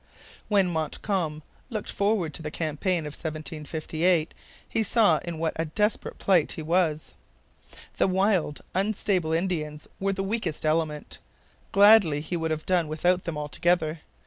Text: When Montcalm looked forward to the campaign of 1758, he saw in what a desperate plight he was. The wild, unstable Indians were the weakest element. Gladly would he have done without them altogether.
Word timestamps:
When 0.47 0.67
Montcalm 0.67 1.43
looked 1.69 1.91
forward 1.91 2.33
to 2.33 2.41
the 2.41 2.49
campaign 2.49 3.05
of 3.05 3.13
1758, 3.13 4.33
he 4.67 4.81
saw 4.81 5.19
in 5.19 5.37
what 5.37 5.53
a 5.57 5.65
desperate 5.65 6.17
plight 6.17 6.53
he 6.53 6.63
was. 6.63 7.13
The 7.97 8.07
wild, 8.07 8.61
unstable 8.73 9.31
Indians 9.31 9.87
were 9.99 10.13
the 10.13 10.23
weakest 10.23 10.65
element. 10.65 11.19
Gladly 11.71 12.25
would 12.31 12.49
he 12.51 12.55
have 12.55 12.65
done 12.65 12.87
without 12.87 13.25
them 13.25 13.37
altogether. 13.37 14.01